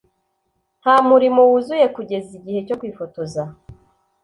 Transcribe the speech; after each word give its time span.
nta 0.81 0.95
murimo 1.09 1.41
wuzuye 1.49 1.85
kugeza 1.95 2.29
igihe 2.39 2.59
cyo 2.67 2.75
kwifotoza. 2.79 3.41